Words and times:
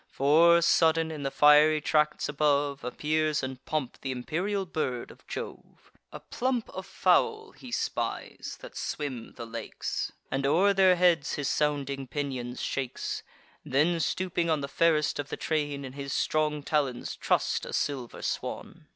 For, 0.09 0.63
sudden, 0.63 1.11
in 1.11 1.21
the 1.21 1.29
fiery 1.29 1.79
tracts 1.79 2.27
above, 2.27 2.83
Appears 2.83 3.43
in 3.43 3.57
pomp 3.67 4.01
th' 4.01 4.07
imperial 4.07 4.65
bird 4.65 5.11
of 5.11 5.27
Jove: 5.27 5.91
A 6.11 6.19
plump 6.19 6.69
of 6.71 6.87
fowl 6.87 7.51
he 7.51 7.71
spies, 7.71 8.57
that 8.61 8.75
swim 8.75 9.33
the 9.33 9.45
lakes, 9.45 10.11
And 10.31 10.43
o'er 10.47 10.73
their 10.73 10.95
heads 10.95 11.33
his 11.35 11.49
sounding 11.49 12.07
pinions 12.07 12.63
shakes; 12.63 13.21
Then, 13.63 13.99
stooping 13.99 14.49
on 14.49 14.61
the 14.61 14.67
fairest 14.67 15.19
of 15.19 15.29
the 15.29 15.37
train, 15.37 15.85
In 15.85 15.93
his 15.93 16.11
strong 16.13 16.63
talons 16.63 17.15
truss'd 17.15 17.67
a 17.67 17.71
silver 17.71 18.23
swan. 18.23 18.87